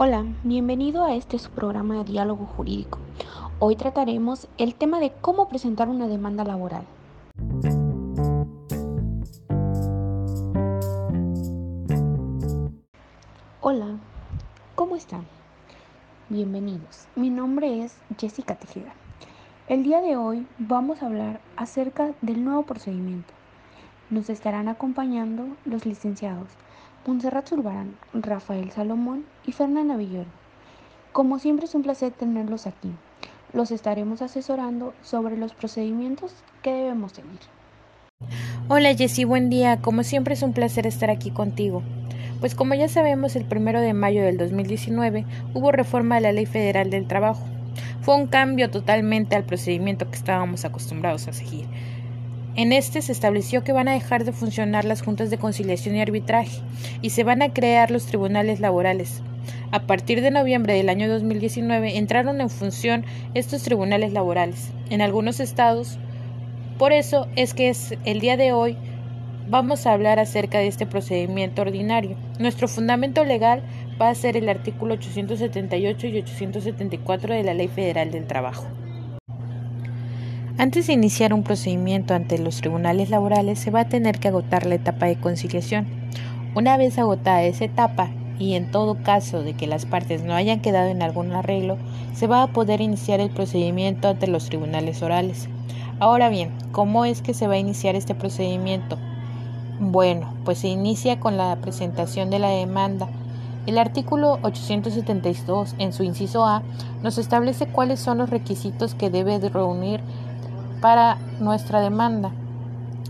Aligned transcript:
Hola, 0.00 0.24
bienvenido 0.44 1.02
a 1.02 1.16
este 1.16 1.40
su 1.40 1.50
programa 1.50 1.96
de 1.96 2.04
diálogo 2.04 2.46
jurídico. 2.46 3.00
Hoy 3.58 3.74
trataremos 3.74 4.46
el 4.56 4.76
tema 4.76 5.00
de 5.00 5.10
cómo 5.20 5.48
presentar 5.48 5.88
una 5.88 6.06
demanda 6.06 6.44
laboral. 6.44 6.84
Hola, 13.60 13.98
¿cómo 14.76 14.94
están? 14.94 15.26
Bienvenidos. 16.28 17.08
Mi 17.16 17.30
nombre 17.30 17.82
es 17.82 17.98
Jessica 18.20 18.54
Tejeda. 18.54 18.92
El 19.66 19.82
día 19.82 20.00
de 20.00 20.16
hoy 20.16 20.46
vamos 20.58 21.02
a 21.02 21.06
hablar 21.06 21.40
acerca 21.56 22.12
del 22.22 22.44
nuevo 22.44 22.62
procedimiento. 22.62 23.34
Nos 24.10 24.30
estarán 24.30 24.68
acompañando 24.68 25.56
los 25.64 25.86
licenciados 25.86 26.50
Montserrat 27.06 27.48
Zurbarán, 27.48 27.96
Rafael 28.12 28.70
Salomón 28.70 29.24
y 29.46 29.52
Fernanda 29.52 29.96
Villoro. 29.96 30.28
Como 31.12 31.38
siempre 31.38 31.66
es 31.66 31.74
un 31.74 31.82
placer 31.82 32.12
tenerlos 32.12 32.66
aquí. 32.66 32.92
Los 33.52 33.70
estaremos 33.70 34.20
asesorando 34.20 34.92
sobre 35.02 35.36
los 35.36 35.54
procedimientos 35.54 36.34
que 36.62 36.72
debemos 36.72 37.12
seguir. 37.12 37.40
Hola 38.68 38.94
Jessy, 38.94 39.24
buen 39.24 39.48
día. 39.48 39.80
Como 39.80 40.02
siempre 40.02 40.34
es 40.34 40.42
un 40.42 40.52
placer 40.52 40.86
estar 40.86 41.10
aquí 41.10 41.30
contigo. 41.30 41.82
Pues 42.40 42.54
como 42.54 42.74
ya 42.74 42.88
sabemos, 42.88 43.36
el 43.36 43.44
primero 43.44 43.80
de 43.80 43.94
mayo 43.94 44.22
del 44.22 44.36
2019 44.36 45.24
hubo 45.54 45.72
reforma 45.72 46.16
de 46.16 46.20
la 46.20 46.32
Ley 46.32 46.46
Federal 46.46 46.90
del 46.90 47.08
Trabajo. 47.08 47.44
Fue 48.02 48.14
un 48.14 48.26
cambio 48.26 48.70
totalmente 48.70 49.34
al 49.34 49.44
procedimiento 49.44 50.10
que 50.10 50.16
estábamos 50.16 50.64
acostumbrados 50.64 51.26
a 51.26 51.32
seguir. 51.32 51.66
En 52.58 52.72
este 52.72 53.02
se 53.02 53.12
estableció 53.12 53.62
que 53.62 53.72
van 53.72 53.86
a 53.86 53.92
dejar 53.92 54.24
de 54.24 54.32
funcionar 54.32 54.84
las 54.84 55.00
juntas 55.00 55.30
de 55.30 55.38
conciliación 55.38 55.94
y 55.94 56.00
arbitraje 56.00 56.60
y 57.02 57.10
se 57.10 57.22
van 57.22 57.40
a 57.40 57.52
crear 57.52 57.92
los 57.92 58.06
tribunales 58.06 58.58
laborales. 58.58 59.22
A 59.70 59.86
partir 59.86 60.22
de 60.22 60.32
noviembre 60.32 60.74
del 60.74 60.88
año 60.88 61.08
2019 61.08 61.96
entraron 61.98 62.40
en 62.40 62.50
función 62.50 63.04
estos 63.34 63.62
tribunales 63.62 64.12
laborales 64.12 64.72
en 64.90 65.02
algunos 65.02 65.38
estados. 65.38 66.00
Por 66.80 66.92
eso 66.92 67.28
es 67.36 67.54
que 67.54 67.68
es 67.68 67.94
el 68.04 68.18
día 68.18 68.36
de 68.36 68.52
hoy 68.52 68.76
vamos 69.48 69.86
a 69.86 69.92
hablar 69.92 70.18
acerca 70.18 70.58
de 70.58 70.66
este 70.66 70.84
procedimiento 70.84 71.62
ordinario. 71.62 72.16
Nuestro 72.40 72.66
fundamento 72.66 73.22
legal 73.22 73.62
va 74.02 74.08
a 74.08 74.14
ser 74.16 74.36
el 74.36 74.48
artículo 74.48 74.94
878 74.94 76.08
y 76.08 76.18
874 76.18 77.34
de 77.34 77.44
la 77.44 77.54
Ley 77.54 77.68
Federal 77.68 78.10
del 78.10 78.26
Trabajo. 78.26 78.66
Antes 80.58 80.88
de 80.88 80.92
iniciar 80.92 81.32
un 81.32 81.44
procedimiento 81.44 82.14
ante 82.14 82.36
los 82.36 82.56
tribunales 82.56 83.10
laborales 83.10 83.60
se 83.60 83.70
va 83.70 83.82
a 83.82 83.88
tener 83.88 84.18
que 84.18 84.26
agotar 84.26 84.66
la 84.66 84.74
etapa 84.74 85.06
de 85.06 85.14
conciliación. 85.14 85.86
Una 86.56 86.76
vez 86.76 86.98
agotada 86.98 87.44
esa 87.44 87.64
etapa, 87.64 88.10
y 88.40 88.54
en 88.54 88.72
todo 88.72 88.96
caso 89.04 89.44
de 89.44 89.54
que 89.54 89.68
las 89.68 89.86
partes 89.86 90.24
no 90.24 90.34
hayan 90.34 90.58
quedado 90.58 90.88
en 90.88 91.00
algún 91.00 91.30
arreglo, 91.30 91.78
se 92.12 92.26
va 92.26 92.42
a 92.42 92.48
poder 92.48 92.80
iniciar 92.80 93.20
el 93.20 93.30
procedimiento 93.30 94.08
ante 94.08 94.26
los 94.26 94.46
tribunales 94.46 95.00
orales. 95.00 95.48
Ahora 96.00 96.28
bien, 96.28 96.50
¿cómo 96.72 97.04
es 97.04 97.22
que 97.22 97.34
se 97.34 97.46
va 97.46 97.54
a 97.54 97.58
iniciar 97.58 97.94
este 97.94 98.16
procedimiento? 98.16 98.98
Bueno, 99.78 100.34
pues 100.44 100.58
se 100.58 100.66
inicia 100.66 101.20
con 101.20 101.36
la 101.36 101.54
presentación 101.60 102.30
de 102.30 102.40
la 102.40 102.50
demanda. 102.50 103.08
El 103.66 103.78
artículo 103.78 104.40
872, 104.42 105.76
en 105.78 105.92
su 105.92 106.02
inciso 106.02 106.44
A, 106.44 106.64
nos 107.04 107.16
establece 107.16 107.66
cuáles 107.66 108.00
son 108.00 108.18
los 108.18 108.30
requisitos 108.30 108.96
que 108.96 109.08
debe 109.08 109.38
reunir 109.38 110.00
para 110.80 111.18
nuestra 111.40 111.80
demanda. 111.80 112.32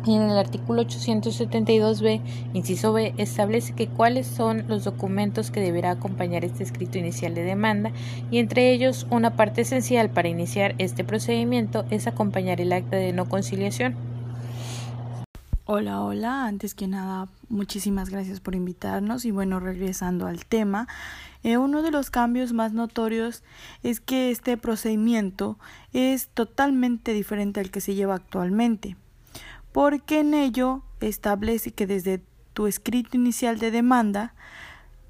Y 0.06 0.14
en 0.14 0.22
el 0.22 0.38
artículo 0.38 0.83
872b, 0.83 2.20
inciso 2.55 2.92
B, 2.92 3.14
establece 3.19 3.75
que 3.75 3.88
cuáles 3.88 4.27
son 4.27 4.64
los 4.69 4.84
documentos 4.84 5.50
que 5.50 5.60
deberá 5.60 5.91
acompañar 5.91 6.44
este 6.44 6.62
escrito 6.62 6.98
inicial 6.98 7.34
de 7.34 7.42
demanda 7.42 7.91
y 8.31 8.38
entre 8.38 8.72
ellos 8.72 9.06
una 9.10 9.37
parte 9.37 9.62
esencial 9.62 10.09
para 10.09 10.28
iniciar 10.28 10.75
este 10.78 11.04
procedimiento 11.04 11.84
es 11.91 12.06
acompañar 12.06 12.60
el 12.60 12.72
acta 12.72 12.97
de 12.97 13.12
no 13.12 13.28
conciliación. 13.28 14.07
Hola, 15.71 16.01
hola, 16.01 16.47
antes 16.47 16.75
que 16.75 16.87
nada, 16.87 17.29
muchísimas 17.51 18.09
gracias 18.09 18.41
por 18.41 18.55
invitarnos 18.55 19.27
y 19.27 19.33
bueno, 19.33 19.61
regresando 19.61 20.27
al 20.27 20.47
tema, 20.47 20.89
eh, 21.43 21.59
uno 21.59 21.83
de 21.83 21.91
los 21.91 22.09
cambios 22.09 22.55
más 22.55 22.73
notorios 22.73 23.43
es 23.83 24.01
que 24.01 24.31
este 24.31 24.56
procedimiento 24.56 25.59
es 25.93 26.29
totalmente 26.29 27.12
diferente 27.12 27.61
al 27.61 27.71
que 27.71 27.83
se 27.83 27.95
lleva 27.95 28.15
actualmente, 28.15 28.97
porque 29.71 30.21
en 30.21 30.33
ello 30.33 30.84
establece 31.01 31.73
que 31.73 31.87
desde 31.87 32.23
tu 32.55 32.67
escrito 32.67 33.19
inicial 33.19 33.59
de 33.59 33.71
demanda 33.71 34.33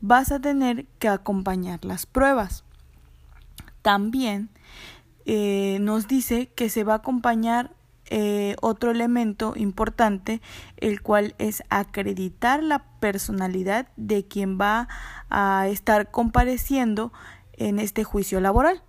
vas 0.01 0.33
a 0.33 0.41
tener 0.41 0.87
que 0.99 1.07
acompañar 1.07 1.85
las 1.85 2.05
pruebas. 2.05 2.65
También 3.81 4.49
eh, 5.25 5.79
nos 5.81 6.09
dice 6.09 6.49
que 6.57 6.69
se 6.69 6.83
va 6.83 6.95
a 6.95 6.97
acompañar 6.97 7.78
eh, 8.11 8.57
otro 8.61 8.91
elemento 8.91 9.55
importante, 9.57 10.41
el 10.77 11.03
cual 11.03 11.35
es 11.39 11.63
acreditar 11.69 12.63
la 12.63 12.85
personalidad 13.01 13.89
de 13.97 14.27
quien 14.27 14.59
va 14.59 14.89
a 15.31 15.69
estar 15.69 16.11
compareciendo 16.11 17.13
en 17.55 17.79
este 17.79 18.05
juicio 18.05 18.41
laboral. 18.41 18.83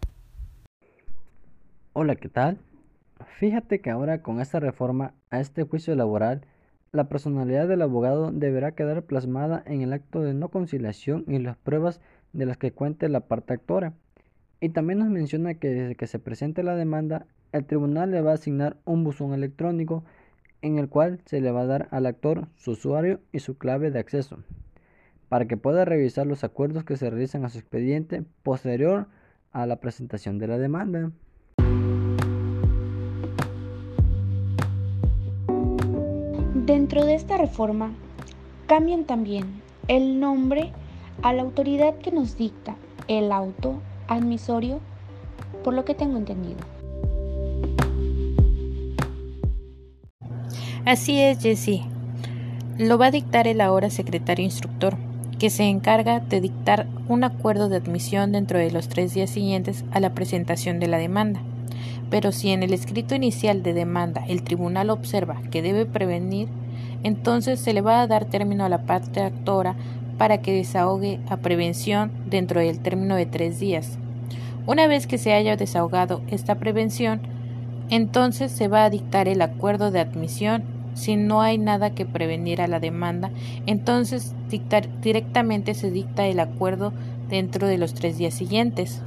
Hola, 1.94 2.16
¿qué 2.16 2.30
tal? 2.30 2.59
Fíjate 3.40 3.81
que 3.81 3.90
ahora 3.90 4.22
con 4.22 4.40
esta 4.40 4.59
reforma 4.59 5.13
a 5.30 5.40
este 5.40 5.63
juicio 5.63 5.96
laboral, 5.96 6.46
la 6.91 7.09
personalidad 7.09 7.68
del 7.68 7.81
abogado 7.81 8.31
deberá 8.31 8.72
quedar 8.72 9.03
plasmada 9.03 9.63
en 9.66 9.81
el 9.81 9.94
acto 9.94 10.22
de 10.22 10.34
no 10.34 10.50
conciliación 10.50 11.24
y 11.28 11.40
las 11.40 11.57
pruebas 11.57 12.01
de 12.34 12.46
las 12.46 12.57
que 12.57 12.72
cuente 12.72 13.09
la 13.09 13.22
parte 13.22 13.53
actora. 13.53 13.94
Y 14.59 14.69
también 14.69 15.00
nos 15.00 15.09
menciona 15.09 15.53
que 15.53 15.69
desde 15.69 15.96
que 15.96 16.07
se 16.07 16.19
presente 16.19 16.63
la 16.63 16.75
demanda, 16.75 17.25
el 17.51 17.65
tribunal 17.65 18.11
le 18.11 18.21
va 18.21 18.31
a 18.31 18.35
asignar 18.35 18.77
un 18.85 19.03
buzón 19.03 19.33
electrónico 19.33 20.03
en 20.61 20.77
el 20.77 20.89
cual 20.89 21.21
se 21.25 21.41
le 21.41 21.51
va 21.51 21.61
a 21.61 21.65
dar 21.65 21.87
al 21.91 22.05
actor 22.05 22.47
su 22.55 22.71
usuario 22.71 23.19
y 23.31 23.39
su 23.39 23.57
clave 23.57 23.91
de 23.91 23.99
acceso 23.99 24.39
para 25.29 25.45
que 25.45 25.57
pueda 25.57 25.85
revisar 25.85 26.27
los 26.27 26.43
acuerdos 26.43 26.83
que 26.83 26.97
se 26.97 27.09
realizan 27.09 27.45
a 27.45 27.49
su 27.49 27.59
expediente 27.59 28.23
posterior 28.43 29.07
a 29.51 29.65
la 29.65 29.77
presentación 29.77 30.39
de 30.39 30.47
la 30.47 30.57
demanda. 30.57 31.11
Dentro 36.65 37.05
de 37.05 37.15
esta 37.15 37.38
reforma 37.38 37.91
cambian 38.67 39.05
también 39.05 39.61
el 39.88 40.19
nombre 40.19 40.71
a 41.21 41.33
la 41.33 41.43
autoridad 41.43 41.95
que 41.97 42.11
nos 42.11 42.38
dicta 42.38 42.75
el 43.07 43.31
auto 43.31 43.81
admisorio, 44.07 44.79
por 45.63 45.73
lo 45.73 45.85
que 45.85 45.95
tengo 45.95 46.17
entendido. 46.17 46.78
Así 50.89 51.22
es, 51.22 51.38
Jessie. 51.38 51.83
Lo 52.79 52.97
va 52.97 53.05
a 53.05 53.11
dictar 53.11 53.47
el 53.47 53.61
ahora 53.61 53.91
secretario 53.91 54.44
instructor, 54.44 54.97
que 55.38 55.51
se 55.51 55.66
encarga 55.66 56.19
de 56.19 56.41
dictar 56.41 56.88
un 57.07 57.23
acuerdo 57.23 57.69
de 57.69 57.75
admisión 57.75 58.31
dentro 58.31 58.57
de 58.57 58.72
los 58.72 58.88
tres 58.88 59.13
días 59.13 59.29
siguientes 59.29 59.85
a 59.91 60.00
la 60.00 60.16
presentación 60.16 60.79
de 60.79 60.88
la 60.88 60.97
demanda. 60.97 61.41
Pero 62.09 62.31
si 62.31 62.50
en 62.50 62.63
el 62.63 62.73
escrito 62.73 63.13
inicial 63.13 63.61
de 63.61 63.73
demanda 63.73 64.25
el 64.27 64.41
tribunal 64.41 64.89
observa 64.89 65.39
que 65.51 65.61
debe 65.61 65.85
prevenir, 65.85 66.47
entonces 67.03 67.59
se 67.59 67.73
le 67.73 67.81
va 67.81 68.01
a 68.01 68.07
dar 68.07 68.25
término 68.25 68.66
a 68.66 68.69
la 68.69 68.88
parte 68.88 69.21
actora 69.21 69.75
para 70.17 70.39
que 70.39 70.56
desahogue 70.56 71.19
a 71.29 71.38
prevención 71.38 72.11
dentro 72.31 72.61
del 72.61 72.79
término 72.79 73.16
de 73.16 73.27
tres 73.27 73.59
días. 73.59 74.00
Una 74.66 74.88
vez 74.88 75.06
que 75.06 75.19
se 75.19 75.33
haya 75.33 75.56
desahogado 75.56 76.23
esta 76.31 76.56
prevención, 76.56 77.21
entonces 77.91 78.51
se 78.51 78.67
va 78.67 78.85
a 78.85 78.89
dictar 78.89 79.27
el 79.27 79.44
acuerdo 79.44 79.91
de 79.91 80.00
admisión 80.00 80.78
si 80.94 81.16
no 81.16 81.41
hay 81.41 81.57
nada 81.57 81.91
que 81.91 82.06
prevenir 82.06 82.62
a 82.62 82.68
la 82.68 82.80
demanda, 82.80 83.31
entonces 83.65 84.33
directamente 85.01 85.74
se 85.74 85.91
dicta 85.91 86.27
el 86.27 86.39
acuerdo 86.39 86.94
dentro 87.30 87.68
de 87.68 87.77
los 87.77 87.94
tres 87.94 88.18
días 88.18 88.33
siguientes. 88.33 89.01